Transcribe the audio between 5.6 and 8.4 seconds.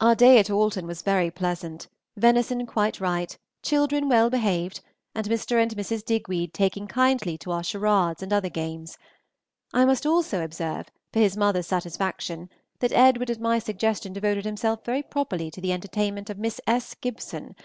and Mrs. Digweed taking kindly to our charades and